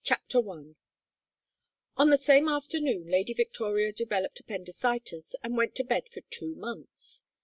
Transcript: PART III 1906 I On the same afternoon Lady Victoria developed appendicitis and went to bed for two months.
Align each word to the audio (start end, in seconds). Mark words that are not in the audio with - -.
PART 0.03 0.21
III 0.33 0.41
1906 0.41 0.75
I 1.95 2.01
On 2.01 2.09
the 2.09 2.17
same 2.17 2.47
afternoon 2.49 3.05
Lady 3.07 3.33
Victoria 3.33 3.93
developed 3.93 4.39
appendicitis 4.39 5.35
and 5.43 5.55
went 5.55 5.75
to 5.75 5.83
bed 5.83 6.09
for 6.09 6.21
two 6.31 6.55
months. 6.55 7.23